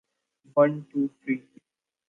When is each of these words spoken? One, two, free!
One, 0.55 0.87
two, 0.91 1.11
free! 1.23 1.43